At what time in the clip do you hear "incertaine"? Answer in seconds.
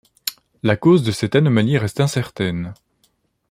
1.99-2.73